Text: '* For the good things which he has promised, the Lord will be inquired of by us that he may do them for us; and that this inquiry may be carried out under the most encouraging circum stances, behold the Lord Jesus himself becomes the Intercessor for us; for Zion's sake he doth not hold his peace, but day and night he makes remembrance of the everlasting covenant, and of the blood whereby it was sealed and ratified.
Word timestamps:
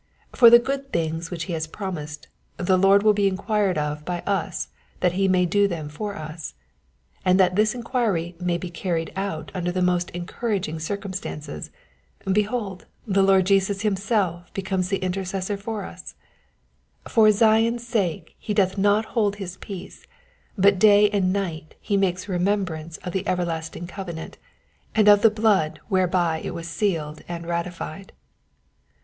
'* 0.21 0.35
For 0.35 0.49
the 0.49 0.57
good 0.57 0.91
things 0.91 1.29
which 1.29 1.43
he 1.43 1.53
has 1.53 1.67
promised, 1.67 2.27
the 2.57 2.75
Lord 2.75 3.03
will 3.03 3.13
be 3.13 3.27
inquired 3.27 3.77
of 3.77 4.03
by 4.03 4.21
us 4.21 4.69
that 4.99 5.11
he 5.11 5.27
may 5.27 5.45
do 5.45 5.67
them 5.67 5.89
for 5.89 6.15
us; 6.15 6.55
and 7.23 7.39
that 7.39 7.55
this 7.55 7.75
inquiry 7.75 8.35
may 8.39 8.57
be 8.57 8.71
carried 8.71 9.13
out 9.15 9.51
under 9.53 9.71
the 9.71 9.79
most 9.83 10.09
encouraging 10.09 10.79
circum 10.79 11.13
stances, 11.13 11.69
behold 12.33 12.87
the 13.05 13.21
Lord 13.21 13.45
Jesus 13.45 13.81
himself 13.81 14.51
becomes 14.55 14.89
the 14.89 15.03
Intercessor 15.03 15.55
for 15.55 15.83
us; 15.85 16.15
for 17.07 17.29
Zion's 17.31 17.87
sake 17.87 18.33
he 18.39 18.55
doth 18.55 18.79
not 18.79 19.05
hold 19.13 19.35
his 19.35 19.55
peace, 19.57 20.07
but 20.57 20.79
day 20.79 21.11
and 21.11 21.31
night 21.31 21.75
he 21.79 21.95
makes 21.95 22.27
remembrance 22.27 22.97
of 23.03 23.13
the 23.13 23.27
everlasting 23.27 23.85
covenant, 23.85 24.39
and 24.95 25.07
of 25.07 25.21
the 25.21 25.29
blood 25.29 25.79
whereby 25.89 26.39
it 26.43 26.55
was 26.55 26.67
sealed 26.67 27.21
and 27.29 27.45
ratified. 27.45 28.13